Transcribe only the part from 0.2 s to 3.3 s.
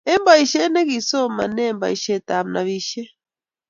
boishet negisomaneeboishetab nobishet